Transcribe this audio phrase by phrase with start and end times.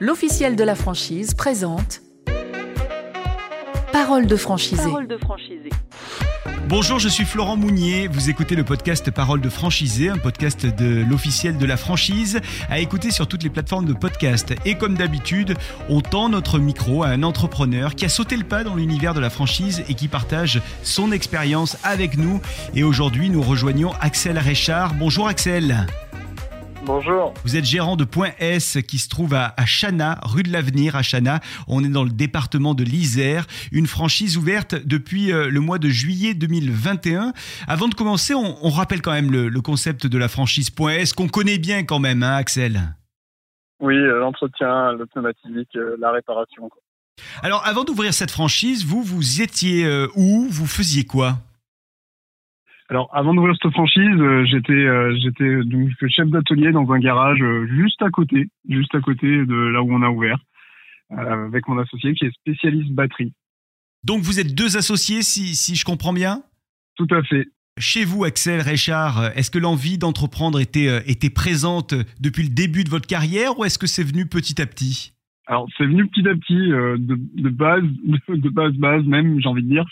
[0.00, 2.02] l'officiel de la franchise présente
[3.92, 4.82] Parole de franchisé.
[4.82, 5.70] Parole de franchisé.
[6.68, 8.08] Bonjour, je suis Florent Mounier.
[8.08, 12.78] Vous écoutez le podcast Parole de franchisé, un podcast de l'officiel de la franchise, à
[12.80, 14.54] écouter sur toutes les plateformes de podcast.
[14.64, 15.54] Et comme d'habitude,
[15.88, 19.20] on tend notre micro à un entrepreneur qui a sauté le pas dans l'univers de
[19.20, 22.40] la franchise et qui partage son expérience avec nous.
[22.74, 24.94] Et aujourd'hui, nous rejoignons Axel Réchard.
[24.94, 25.86] Bonjour Axel.
[26.86, 27.34] Bonjour.
[27.42, 31.02] Vous êtes gérant de Point S qui se trouve à, Chana, rue de l'Avenir à
[31.02, 31.40] Chana.
[31.66, 35.88] On est dans le département de l'Isère, une franchise ouverte depuis euh, le mois de
[35.88, 37.32] juillet 2021.
[37.66, 41.26] Avant de commencer, on, rappelle quand même le, concept de la franchise Point S qu'on
[41.26, 42.80] connaît bien quand même, hein, Axel.
[43.80, 46.70] Oui, euh, l'entretien, l'automatique, euh, la réparation.
[47.42, 50.46] Alors, avant d'ouvrir cette franchise, vous, vous étiez où?
[50.48, 51.38] Vous faisiez quoi?
[52.88, 57.42] Alors, avant d'ouvrir cette franchise, euh, j'étais euh, j'étais donc chef d'atelier dans un garage
[57.42, 60.38] euh, juste à côté, juste à côté de là où on a ouvert,
[61.10, 63.32] avec mon associé qui est spécialiste batterie.
[64.04, 66.42] Donc, vous êtes deux associés, si, si je comprends bien?
[66.96, 67.48] Tout à fait.
[67.78, 72.88] Chez vous, Axel Richard, est-ce que l'envie d'entreprendre était, était présente depuis le début de
[72.88, 75.15] votre carrière ou est-ce que c'est venu petit à petit?
[75.46, 77.82] Alors c'est venu petit à petit, euh, de, de, base,
[78.28, 79.84] de base, base même, j'ai envie de dire.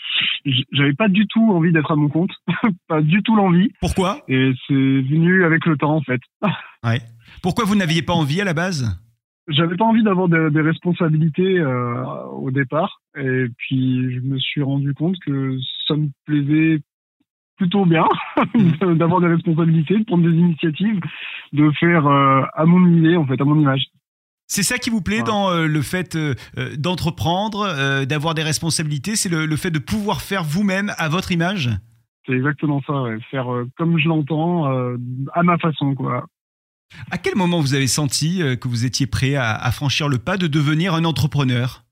[0.71, 2.31] J'avais pas du tout envie d'être à mon compte,
[2.87, 3.71] pas du tout l'envie.
[3.79, 4.19] Pourquoi?
[4.27, 6.21] Et c'est venu avec le temps en fait.
[6.83, 7.01] ouais.
[7.41, 9.01] Pourquoi vous n'aviez pas envie à la base?
[9.47, 14.63] J'avais pas envie d'avoir des, des, responsabilités euh, au départ, et puis je me suis
[14.63, 15.55] rendu compte que
[15.87, 16.81] ça me plaisait
[17.57, 18.05] plutôt bien
[18.81, 20.99] d'avoir des responsabilités, de prendre des initiatives,
[21.53, 23.85] de faire euh, à mon idée en fait, à mon image.
[24.47, 29.15] C'est ça qui vous plaît dans euh, le fait euh, euh, d'entreprendre, d'avoir des responsabilités,
[29.15, 31.69] c'est le, fait de pouvoir faire vous-même à votre image?
[32.25, 32.93] C'est exactement ça,
[33.29, 34.65] faire comme je l'entends,
[35.33, 35.93] à ma façon.
[35.93, 36.25] quoi.
[37.11, 40.47] À quel moment vous avez senti que vous étiez prêt à, franchir le pas de
[40.47, 41.83] devenir un entrepreneur?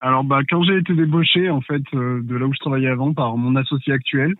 [0.00, 3.36] Alors bah, quand j'ai été débauché en fait de là où je travaillais avant par
[3.36, 4.34] mon associé actuel,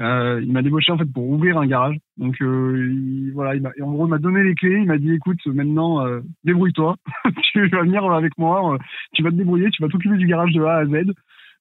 [0.00, 1.96] euh, il m'a débauché en fait pour ouvrir un garage.
[2.16, 4.78] Donc euh, il, voilà, il en gros, il m'a donné les clés.
[4.80, 6.96] Il m'a dit écoute, maintenant euh, débrouille-toi.
[7.52, 8.74] tu vas venir avec moi.
[8.74, 8.78] Euh,
[9.12, 9.70] tu vas te débrouiller.
[9.70, 11.12] Tu vas t'occuper du garage de A à Z.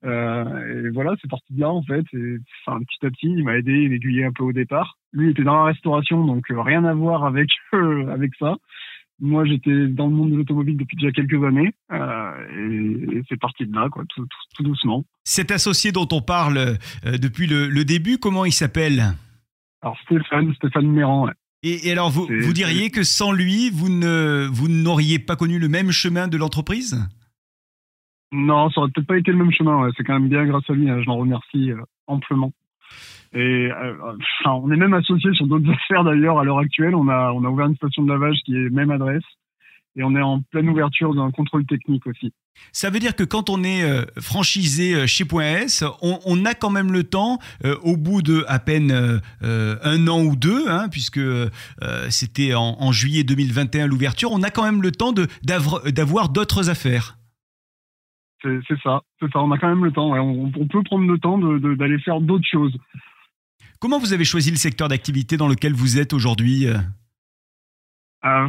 [0.04, 2.06] Euh, et voilà, c'est parti de là en fait.
[2.66, 4.98] Enfin, petit à petit, il m'a aidé, il aiguillé un peu au départ.
[5.14, 8.56] Lui il était dans la restauration, donc rien à voir avec avec ça.
[9.24, 13.68] Moi, j'étais dans le monde de l'automobile depuis déjà quelques années euh, et, c'est parti
[13.68, 14.26] de là, quoi, tout,
[14.60, 15.06] doucement.
[15.24, 19.14] Cet associé dont on parle euh, depuis le, début, comment il s'appelle?
[19.84, 21.30] Alors Stéphane, Stéphane Méran.
[21.62, 25.70] Et, alors, vous, vous diriez que sans lui, vous ne vous n'auriez pas connu le
[25.70, 26.98] même chemin de l'entreprise?
[28.32, 29.88] Non, ça aurait peut-être pas été le même chemin.
[29.96, 30.90] C'est quand même bien grâce à lui.
[30.90, 32.54] Hein, je l'en remercie euh, amplement.
[33.36, 33.70] Euh,
[34.46, 36.96] on est même associé sur d'autres affaires d'ailleurs à l'heure actuelle.
[36.96, 39.24] On a, ouvert une station de lavage qui est même adresse.
[39.98, 42.32] Et on est en pleine ouverture d'un contrôle technique aussi.
[42.72, 46.70] Ça veut dire que quand on est euh, franchisé euh, chez S, on, a quand
[46.70, 47.40] même le temps,
[47.84, 51.20] au bout de à peine un an ou deux, hein, puisque
[52.10, 55.14] c'était en, juillet 2021 l'ouverture, on a quand même le temps
[55.44, 57.18] d'avoir d'autres affaires.
[58.42, 59.40] C'est ça, c'est ça.
[59.40, 60.12] On a quand même le temps.
[60.12, 62.76] On, on, peut prendre le temps d'aller faire d'autres choses.
[63.80, 66.78] Comment vous avez choisi le secteur d'activité dans lequel vous êtes aujourd'hui euh?
[68.26, 68.48] euh,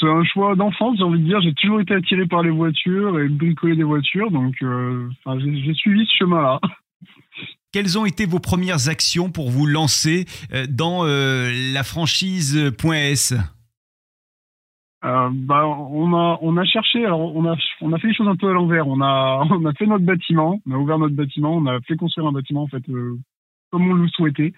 [0.00, 1.40] C'est un choix d'enfance, j'ai envie de dire.
[1.40, 6.06] J'ai toujours été attiré par les voitures et bricoler des voitures, donc euh, j'ai suivi
[6.06, 6.60] ce chemin-là.
[7.72, 10.24] Quelles ont été vos premières actions pour vous lancer
[10.68, 13.34] dans la franchise .s?
[15.04, 18.28] Euh, bah, on a on a cherché alors on a on a fait les choses
[18.28, 21.14] un peu à l'envers on a on a fait notre bâtiment on a ouvert notre
[21.14, 22.82] bâtiment on a fait construire un bâtiment en fait
[23.70, 24.52] comme on le souhaitait.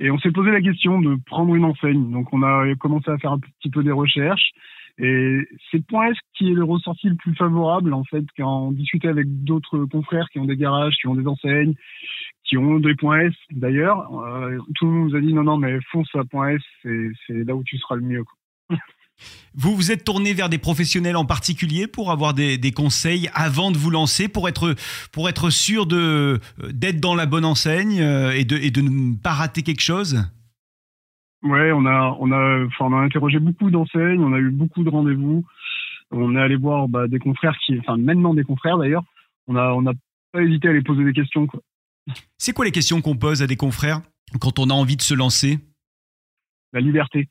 [0.00, 2.10] Et on s'est posé la question de prendre une enseigne.
[2.10, 4.50] Donc on a commencé à faire un petit peu des recherches.
[5.00, 5.38] Et
[5.70, 9.08] c'est Point S qui est le ressorti le plus favorable, en fait, quand on discutait
[9.08, 11.74] avec d'autres confrères qui ont des garages, qui ont des enseignes,
[12.44, 14.12] qui ont des points S d'ailleurs.
[14.24, 17.44] Euh, tout le monde nous a dit non, non, mais fonce à Point S, c'est
[17.44, 18.24] là où tu seras le mieux.
[19.54, 23.76] Vous vous êtes tourné vers des professionnels en particulier pour avoir des, conseils avant de
[23.76, 24.74] vous lancer, pour être,
[25.12, 29.32] pour être sûr d'être dans la bonne enseigne euh, et de, et de ne pas
[29.32, 30.24] rater quelque chose?
[31.42, 34.90] Ouais, on a, on, a, on a interrogé beaucoup d'enseignes, on a eu beaucoup de
[34.90, 35.44] rendez-vous.
[36.10, 39.04] On est allé voir bah, des confrères qui, enfin maintenant des confrères d'ailleurs.
[39.46, 39.92] On a, on n'a
[40.32, 41.46] pas hésité à les poser des questions.
[42.38, 44.02] C'est quoi les questions qu'on pose à des confrères
[44.40, 45.58] quand on a envie de se lancer?
[46.72, 47.28] La liberté.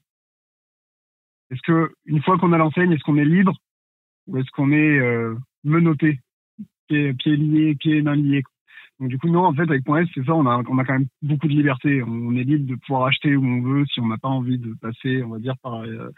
[1.52, 3.54] Est-ce que une fois qu'on a l'enseigne, est-ce qu'on est libre
[4.28, 6.20] ou est-ce qu'on est euh, menotté,
[6.88, 8.44] pieds pied liés, pieds mains liés
[9.00, 10.94] Donc du coup non, en fait avec S, c'est ça, on a on a quand
[10.94, 12.04] même beaucoup de liberté.
[12.04, 14.74] On est libre de pouvoir acheter où on veut si on n'a pas envie de
[14.82, 16.12] passer, on va dire par, euh,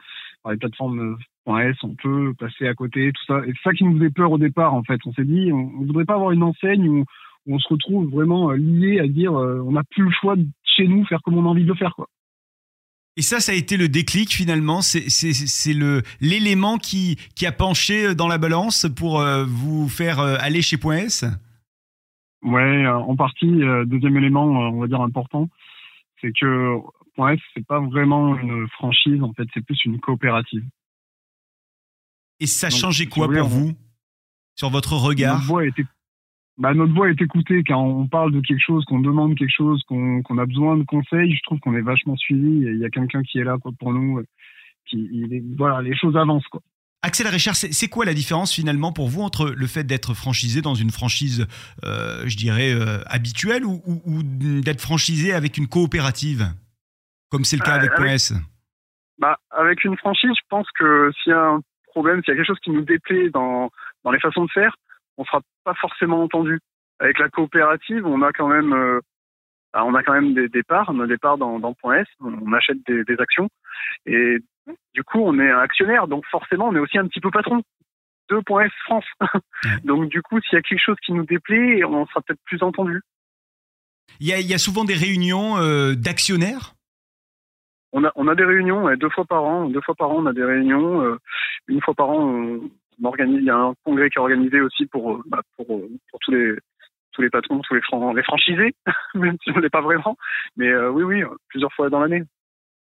[0.44, 1.18] par les plateformes
[1.48, 3.42] S, on peut passer à côté, tout ça.
[3.46, 5.00] Et c'est ça qui nous faisait peur au départ, en fait.
[5.06, 7.06] On s'est dit, on ne voudrait pas avoir une enseigne où,
[7.48, 11.04] on se retrouve vraiment lié à dire, on n'a plus le choix de chez nous
[11.06, 12.08] faire comme on a envie de le faire, quoi.
[13.20, 14.82] Et ça, ça a été le déclic finalement.
[14.82, 15.74] C'est
[16.22, 21.26] l'élément qui, qui a penché dans la balance pour vous faire aller chez Point S.
[22.42, 23.60] Ouais, en partie.
[23.88, 25.50] Deuxième élément, on va dire important,
[26.22, 26.78] c'est que
[27.18, 29.22] Point S, c'est pas vraiment une franchise.
[29.22, 30.64] En fait, c'est plus une coopérative.
[32.40, 33.74] Et ça changeait quoi pour vous?
[34.56, 35.36] Sur votre regard?
[35.36, 35.84] Notre voix, était,
[36.60, 39.82] bah, notre voix est écoutée quand on parle de quelque chose, qu'on demande quelque chose,
[39.88, 41.34] qu'on a besoin de conseils.
[41.34, 42.68] Je trouve qu'on est vachement suivi.
[42.68, 44.22] Il y a quelqu'un qui est là pour nous.
[44.86, 46.48] Qui, voilà, les choses avancent.
[46.48, 46.62] Quoi.
[47.02, 50.76] Axel Richard, c'est quoi la différence finalement pour vous entre le fait d'être franchisé dans
[50.76, 51.48] une franchise,
[51.86, 56.44] euh, je dirais, euh, habituelle ou, ou, d'être franchisé avec une coopérative,
[57.30, 58.34] comme c'est le cas avec, avec PS
[59.18, 62.36] bah, Avec une franchise, je pense que s'il y a un problème, s'il y a
[62.36, 63.72] quelque chose qui nous déplaît dans,
[64.04, 64.76] dans les façons de faire,
[65.20, 66.60] on sera pas forcément entendu.
[67.00, 69.00] Avec la coopérative, on a quand même, euh,
[69.74, 72.08] bah, on a quand même des départs, on a des parts dans, dans Point S,
[72.22, 73.50] on achète des, des actions
[74.06, 74.38] et
[74.94, 77.62] du coup, on est un actionnaire, donc forcément, on est aussi un petit peu patron
[78.30, 79.06] de Point S France.
[79.84, 82.62] donc du coup, s'il y a quelque chose qui nous déplaît, on sera peut-être plus
[82.64, 83.02] entendu.
[84.20, 86.74] Il y, a, il y a souvent des réunions euh, d'actionnaires?
[87.92, 89.70] On a, on a des réunions deux fois par an.
[89.70, 91.02] Deux fois par an, on a des réunions.
[91.02, 91.18] Euh,
[91.68, 92.70] une fois par an, on,
[93.08, 93.40] organise.
[93.40, 96.32] Il y a un congrès qui est organisé aussi pour euh, bah, pour, pour tous
[96.32, 96.56] les
[97.12, 97.82] tous les patrons, tous les,
[98.16, 98.76] les franchisés,
[99.16, 100.16] même si on n'est pas vraiment.
[100.58, 102.24] Mais oui, oui, plusieurs fois dans l'année.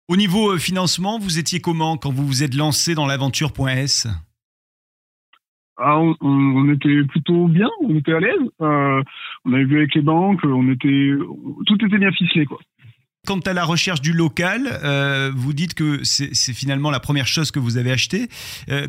[0.09, 4.07] Au niveau euh, financement, vous étiez comment quand vous vous êtes lancé dans l'aventure.s
[5.77, 8.39] ah, on, était plutôt bien, on était à l'aise.
[8.61, 9.01] Euh,
[9.43, 11.13] on avait vu avec les banques, on était,
[11.65, 12.59] tout était bien ficelé, quoi.
[13.25, 17.51] Quant à la recherche du local, euh, vous dites que c'est finalement la première chose
[17.51, 18.27] que vous avez acheté.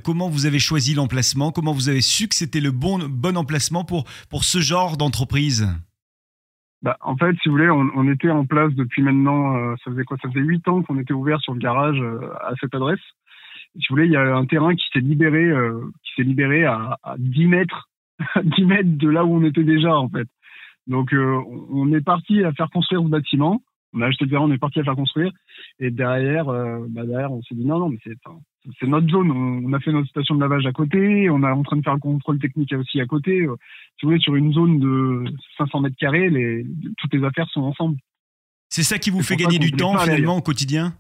[0.03, 1.53] comment vous avez choisi l'emplacement?
[1.53, 5.69] Comment vous avez su que c'était le bon, bon emplacement pour, pour ce genre d'entreprise?
[6.85, 9.91] Bah, en fait, si vous voulez, on, on était en place depuis maintenant, euh, ça
[9.91, 10.19] faisait quoi?
[10.21, 13.01] Ça faisait huit ans qu'on était ouvert sur le garage euh, à cette adresse.
[13.73, 16.67] Si vous voulez, il y a un terrain qui s'est libéré, euh, qui s'est libéré
[16.67, 17.89] à, à 10 mètres,
[18.45, 20.29] 10 mètres de là où on était déjà en fait.
[20.87, 23.63] Donc, on est parti à faire construire ce bâtiment.
[23.95, 25.33] On a acheté le terrain, on est parti à faire construire.
[25.79, 28.19] Et derrière, bah derrière, on s'est dit non, non, mais c'est
[28.81, 29.31] c'est notre zone.
[29.31, 31.29] On, a fait notre station de lavage à côté.
[31.29, 33.43] On est en train de faire le contrôle technique aussi à côté.
[33.43, 33.57] Euh,
[33.99, 35.25] si vous voulez, sur une zone de
[35.59, 36.67] 500 mètres carrés, les,
[36.99, 37.97] toutes les affaires sont ensemble.
[38.71, 40.95] C'est ça qui vous fait gagner du temps finalement au quotidien?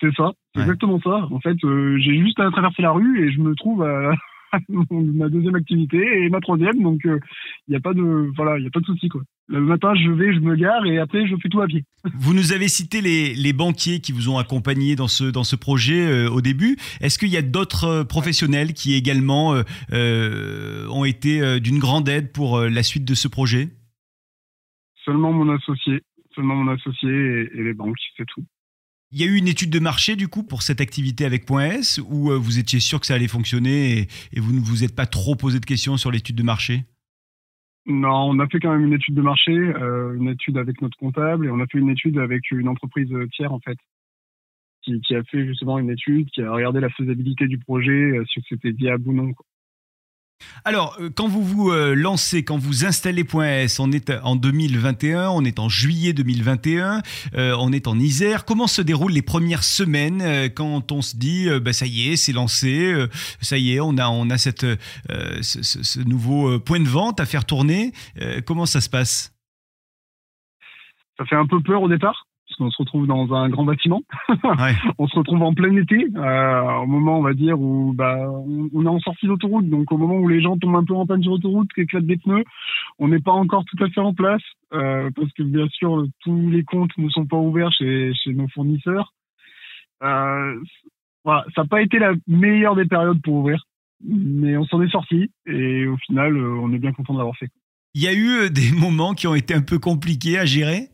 [0.00, 1.26] C'est ça, c'est exactement ça.
[1.32, 4.12] En fait, euh, j'ai juste à traverser la rue et je me trouve à
[4.68, 6.80] ma deuxième activité et ma troisième.
[6.80, 7.20] Donc, il euh,
[7.68, 9.22] n'y a pas de, voilà, il a pas de souci quoi.
[9.50, 11.82] Le matin, je vais, je me gare et après, je fais tout à pied.
[12.14, 15.56] Vous nous avez cité les, les banquiers qui vous ont accompagné dans ce, dans ce
[15.56, 16.76] projet euh, au début.
[17.00, 19.54] Est-ce qu'il y a d'autres euh, professionnels qui également
[19.92, 23.70] euh, ont été d'une grande aide pour la suite de ce projet?
[25.04, 26.02] Seulement mon associé.
[26.34, 28.44] Seulement mon associé et, les banques, c'est tout.
[29.12, 31.98] Il y a eu une étude de marché du coup pour cette activité avec S
[32.06, 35.06] où vous étiez sûr que ça allait fonctionner et, et vous ne vous êtes pas
[35.06, 36.84] trop posé de questions sur l'étude de marché?
[37.88, 40.98] Non, on a fait quand même une étude de marché, euh, une étude avec notre
[40.98, 43.78] comptable et on a fait une étude avec une entreprise tiers en fait,
[44.82, 48.24] qui, qui a fait justement une étude, qui a regardé la faisabilité du projet, euh,
[48.26, 49.32] si c'était viable ou non.
[49.32, 49.46] Quoi.
[50.64, 55.30] Alors, euh, quand vous vous euh, lancez, quand vous installez .s, on est en 2021,
[55.30, 57.02] on est en juillet 2021,
[57.34, 58.44] euh, on est en Isère.
[58.44, 62.32] Comment se déroulent les premières semaines quand on se dit, bah, ça y est, c'est
[62.32, 62.94] lancé,
[63.40, 64.66] ça y est, on a, on a cette,
[65.08, 67.92] ce, ce, nouveau point de vente à faire tourner.
[68.46, 69.34] comment ça se passe?
[71.16, 72.27] Ça fait un peu peur au départ?
[72.60, 74.02] On se retrouve dans un grand bâtiment.
[74.98, 78.84] on se retrouve en plein été, euh, au moment, on va dire, où bah, on,
[78.84, 79.68] est en sortie d'autoroute.
[79.68, 82.16] Donc, au moment où les gens tombent un peu en panne sur l'autoroute, éclatent des
[82.16, 82.44] pneus,
[82.98, 86.50] on n'est pas encore tout à fait en place, euh, parce que bien sûr, tous
[86.50, 89.12] les comptes ne sont pas ouverts chez, chez nos fournisseurs.
[90.02, 90.60] Euh,
[91.24, 93.64] voilà, ça n'a pas été la meilleure des périodes pour ouvrir,
[94.04, 97.50] mais on s'en est sorti et au final, on est bien content de l'avoir fait.
[97.94, 100.88] Il y a eu des moments qui ont été un peu compliqués à gérer?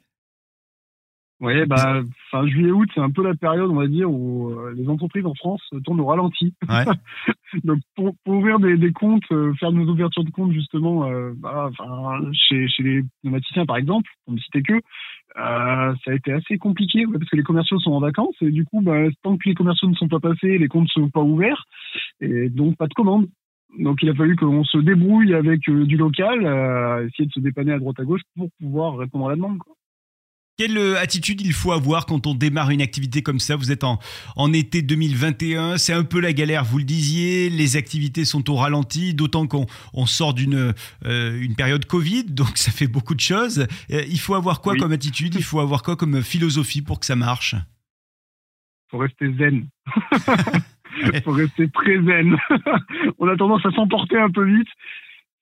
[1.44, 4.88] Oui, bah, fin juillet-août, c'est un peu la période, on va dire, où euh, les
[4.88, 6.54] entreprises en France tournent au ralenti.
[6.68, 6.84] Ouais.
[7.64, 11.32] Donc, pour, pour, ouvrir des, des comptes, euh, faire nos ouvertures de comptes, justement, euh,
[11.36, 11.70] bah,
[12.32, 14.80] chez, chez les pneumaticiens, par exemple, pour ne citer que, euh,
[15.36, 18.80] ça a été assez compliqué, parce que les commerciaux sont en vacances, et du coup,
[18.80, 21.64] bah, tant que les commerciaux ne sont pas passés, les comptes ne sont pas ouverts,
[22.20, 23.28] et donc pas de commandes.
[23.78, 26.40] Donc, il a fallu qu'on se débrouille avec du local,
[27.06, 29.58] essayer de se dépanner à droite à gauche pour pouvoir répondre à la demande.
[29.58, 29.74] Quoi.
[30.56, 33.56] Quelle euh, attitude il faut avoir quand on démarre une activité comme ça?
[33.56, 33.98] Vous êtes en,
[34.36, 38.54] en été 2021, c'est un peu la galère, vous le disiez, les activités sont au
[38.54, 40.72] ralenti, d'autant qu'on on sort d'une
[41.06, 43.66] euh, une période Covid, donc ça fait beaucoup de choses.
[43.90, 44.78] Euh, il faut avoir quoi Oui.
[44.78, 45.34] comme attitude?
[45.34, 47.56] Il faut avoir quoi comme philosophie pour que ça marche?
[48.92, 49.66] Faut rester zen.
[51.24, 52.36] faut rester très zen.
[53.18, 54.68] On a tendance à s'emporter un peu vite.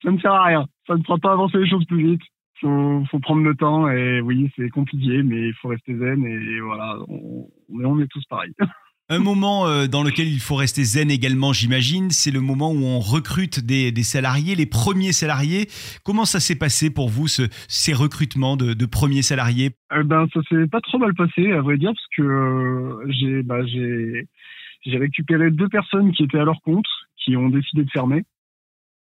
[0.02, 0.66] Ça ne sert à rien.
[0.86, 2.22] Ça ne fera pas avancer les choses plus vite.
[2.62, 6.60] Faut, faut prendre le temps et oui, c'est compliqué, mais il faut rester zen et
[6.60, 8.54] voilà, on, on est- tous pareils.
[9.08, 12.82] Un moment euh, dans lequel il faut rester zen également, j'imagine, c'est le moment où
[12.84, 15.66] on recrute des, des salariés, les premiers salariés.
[16.04, 19.72] Comment ça s'est passé pour vous, ce- ces recrutements de, de premiers salariés?
[19.94, 23.42] Eh ben, ça s'est pas trop mal passé, à vrai dire, parce que euh, j'ai,
[23.42, 28.22] bah, j'ai récupéré deux personnes qui étaient à leur compte, qui ont décidé de fermer,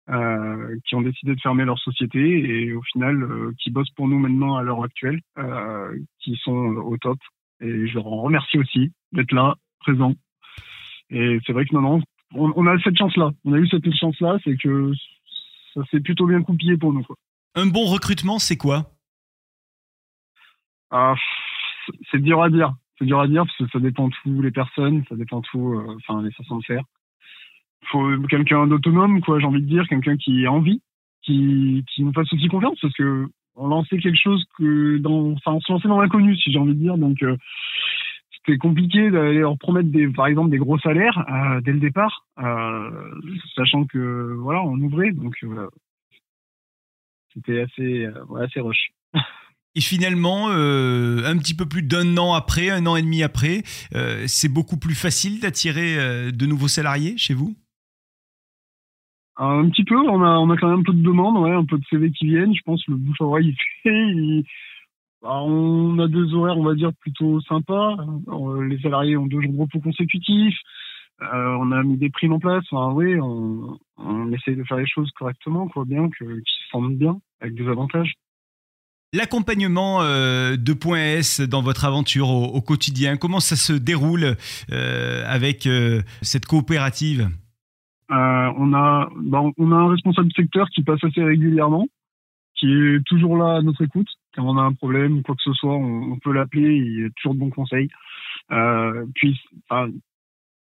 [0.09, 4.07] euh, qui ont décidé de fermer leur société et au final, euh, qui bossent pour
[4.07, 7.19] nous maintenant à l'heure actuelle, euh, qui sont au top.
[7.61, 10.15] Et je leur en remercie aussi d'être là, présents.
[11.11, 12.01] Et c'est vrai que non, non,
[12.33, 13.31] on, on a cette chance-là.
[13.45, 14.91] On a eu cette chance-là, c'est que
[15.73, 17.03] ça s'est plutôt bien coupillé pour nous.
[17.03, 17.15] Quoi.
[17.55, 18.91] Un bon recrutement, c'est quoi?
[20.89, 21.15] Ah,
[22.09, 22.73] c'est dur à dire.
[22.97, 25.45] C'est dur à dire parce que ça dépend de tout les personnes, ça dépend de
[25.51, 26.83] tout, enfin les façons de faire.
[27.91, 29.39] Faut quelqu'un d'autonome, quoi.
[29.39, 30.81] J'ai envie de dire, quelqu'un qui a envie,
[31.23, 33.27] qui qui nous fasse aussi confiance parce que
[33.59, 35.01] on lançait quelque chose que
[35.33, 36.97] enfin on se lançait dans l'inconnu, si j'ai envie de dire.
[36.97, 37.35] Donc euh,
[38.31, 42.25] c'était compliqué d'aller leur promettre des, par exemple, des gros salaires euh, dès le départ,
[42.39, 42.89] euh,
[43.55, 45.35] sachant que voilà, on ouvrait, donc
[47.33, 48.91] c'était assez, ouais, assez rush.
[49.75, 53.61] Et finalement, un petit peu plus d'un an après, un an et demi après,
[54.25, 57.55] c'est beaucoup plus facile d'attirer de nouveaux salariés chez vous?
[59.41, 61.85] Un petit peu, on a, quand même un peu de demandes, ouais, un peu de
[61.89, 62.53] CV qui viennent.
[62.53, 64.49] Je pense que le bouche à oreille, il fait.
[65.21, 67.95] bah, on a des horaires, on va dire, plutôt sympas.
[68.27, 70.57] Euh, Les salariés ont deux jours de repos consécutifs.
[71.21, 72.65] Euh, on a mis des primes en place.
[72.71, 77.17] Oui, on, on essaye de faire les choses correctement, quoi, bien, qu'ils se sentent bien,
[77.39, 78.13] avec des avantages.
[79.13, 84.35] L'accompagnement euh, de S dans votre aventure au, quotidien, comment ça se déroule
[84.71, 85.67] euh, avec
[86.21, 87.29] cette coopérative?
[88.11, 91.87] Euh, on a, bah, on a un responsable secteur qui passe assez régulièrement,
[92.55, 94.07] qui est toujours là à notre écoute.
[94.35, 96.75] Quand on a un problème ou quoi que ce soit, on, peut l'appeler.
[96.75, 97.89] Il a toujours de bons conseils.
[98.51, 99.39] Euh, puis,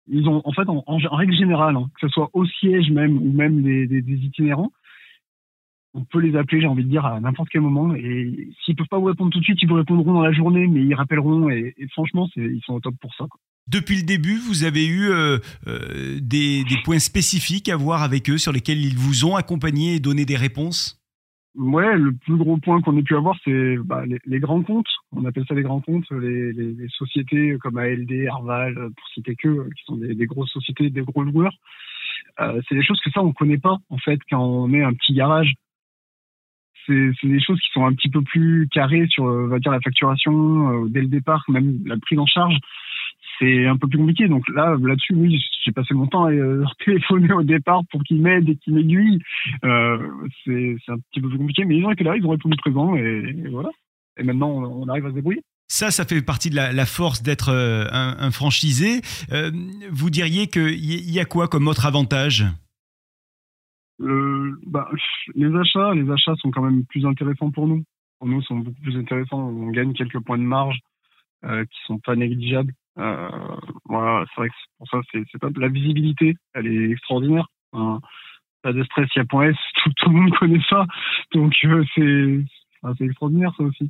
[0.08, 3.32] ils ont, en fait, en, règle générale, hein, que ce soit au siège même ou
[3.32, 4.72] même des, itinérants,
[5.94, 7.94] on peut les appeler, j'ai envie de dire, à n'importe quel moment.
[7.96, 10.68] Et s'ils peuvent pas vous répondre tout de suite, ils vous répondront dans la journée,
[10.68, 11.50] mais ils rappelleront.
[11.50, 13.26] Et, et franchement, ils sont au top pour ça.
[13.30, 13.40] quoi.
[13.72, 18.38] Depuis le début, vous avez eu euh, euh, des, points spécifiques à voir avec eux
[18.38, 21.02] sur lesquels ils vous ont accompagné et donné des réponses?
[21.56, 24.90] Ouais, le plus gros point qu'on ait pu avoir, c'est bah, les, grands comptes.
[25.14, 29.70] On appelle ça les grands comptes, les, sociétés comme ALD, Arval, pour citer que, euh,
[29.78, 31.56] qui sont des, grosses sociétés, des gros joueurs.
[32.38, 35.14] C'est des choses que ça, on connaît pas, en fait, quand on est un petit
[35.14, 35.54] garage.
[36.88, 39.80] C'est des choses qui sont un petit peu plus carrées sur, on va dire, la
[39.80, 42.58] facturation, dès le départ, même la prise en charge.
[43.42, 44.28] C'est un peu plus compliqué.
[44.28, 48.22] Donc là, là-dessus, oui, j'ai passé mon temps à leur téléphoner au départ pour qu'ils
[48.22, 49.20] m'aident et qu'ils m'aiguillent.
[49.64, 49.98] Euh,
[50.46, 52.96] c'est un petit peu plus compliqué, mais ils ont été là, ils ont répondu présent
[52.96, 53.70] et, et voilà.
[54.18, 55.42] Et maintenant, on, on arrive à se débrouiller.
[55.68, 59.02] Ça, ça fait partie de la, la force d'être euh, un, un franchisé.
[59.32, 59.50] Euh,
[59.90, 62.46] vous diriez qu'il y, y a quoi comme autre avantage?
[64.68, 64.90] Bah,
[65.36, 67.84] les achats, les achats sont quand même plus intéressants pour nous.
[68.20, 69.40] Pour nous, sont beaucoup plus intéressants.
[69.40, 70.78] On gagne quelques points de marge
[71.44, 72.74] qui sont pas négligeables.
[73.00, 73.30] Euh,
[73.86, 77.48] voilà, c'est vrai que pour ça, c'est c'est pas la visibilité, elle est extraordinaire.
[77.72, 78.02] Enfin,
[78.62, 80.86] pas de stress, il y a point S, tout, tout le monde connaît ça.
[81.34, 82.40] Donc euh, c'est
[82.82, 83.90] enfin, c'est extraordinaire ça aussi.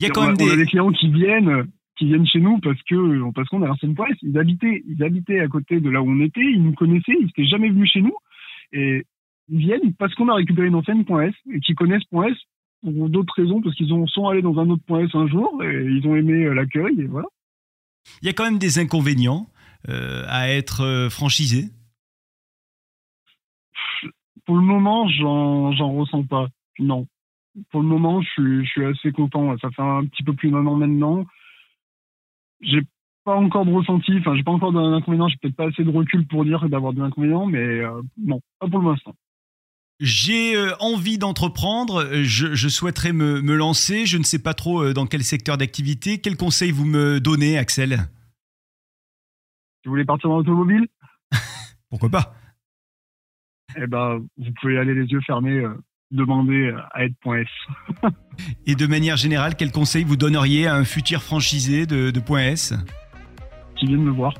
[0.00, 0.66] Il y a quand on, même on a des...
[0.66, 4.18] clients qui viennent qui viennent chez nous parce que parce qu'on a l'ancienne point S.
[4.22, 7.26] Ils habitaient ils habitaient à côté de là où on était, ils nous connaissaient, ils
[7.26, 8.16] n'étaient jamais venus chez nous
[8.72, 9.04] et
[9.48, 12.36] ils viennent parce qu'on a récupéré une ancienne point S et qui connaissent point S
[12.82, 15.62] pour d'autres raisons parce qu'ils ont sont allés dans un autre point S un jour
[15.62, 17.28] et ils ont aimé euh, l'accueil et voilà.
[18.22, 19.46] Il y a quand même des inconvénients
[19.88, 21.66] euh, à être euh, franchisé.
[24.44, 26.48] Pour le moment, j'en ressens pas.
[26.78, 27.06] Non.
[27.70, 29.56] Pour le moment, je suis assez content.
[29.58, 31.24] Ça fait un petit peu plus d'un an maintenant.
[32.60, 32.82] J'ai
[33.24, 34.16] pas encore de ressenti.
[34.18, 35.28] Enfin, j'ai pas encore d'inconvénients.
[35.28, 38.68] J'ai peut-être pas assez de recul pour dire d'avoir de l'inconvénient, mais euh, non, pas
[38.68, 39.14] pour l'instant.
[39.98, 44.82] J'ai euh, envie d'entreprendre, je, je souhaiterais me, me lancer, je ne sais pas trop
[44.82, 46.18] euh, dans quel secteur d'activité.
[46.18, 48.06] Quels conseils vous me donnez, Axel?
[49.84, 50.86] Vous voulez partir dans l'automobile,
[51.90, 52.34] Pourquoi pas?
[53.76, 55.70] Eh ben, vous pouvez aller les yeux fermés euh,
[56.10, 57.48] demander à être point S.
[58.66, 62.48] Et de manière générale, quel conseil vous donneriez à un futur franchisé de, de Point
[62.48, 62.74] S?
[63.76, 64.34] Qui vienne me voir.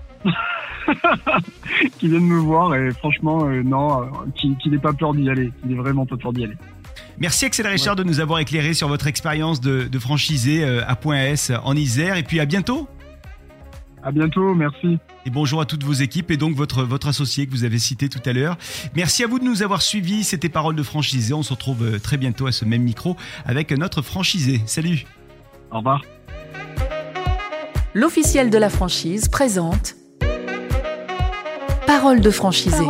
[1.99, 5.28] qui vienne me voir et franchement, euh, non, euh, qui, qui n'ait pas peur d'y
[5.28, 5.52] aller.
[5.62, 6.57] Qui n'ait vraiment pas peur d'y aller.
[7.19, 10.97] Merci Axel Richard de nous avoir éclairé sur votre expérience de, de franchisé euh, à
[10.97, 12.88] Point S en Isère et puis à bientôt.
[14.02, 14.99] À bientôt, merci.
[15.25, 18.09] Et bonjour à toutes vos équipes et donc votre, votre associé que vous avez cité
[18.09, 18.57] tout à l'heure.
[18.95, 20.23] Merci à vous de nous avoir suivis.
[20.23, 21.35] C'était Parole de franchisé.
[21.35, 24.61] On se retrouve très bientôt à ce même micro avec notre franchisé.
[24.66, 25.05] Salut.
[25.73, 26.02] Au revoir.
[27.95, 29.97] L'officiel de la franchise présente
[31.87, 32.85] Parole de franchisé.